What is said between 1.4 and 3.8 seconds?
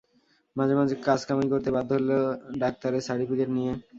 করতে বাধ্য হল ডাক্তারের সার্টিফিকেট নিয়ে।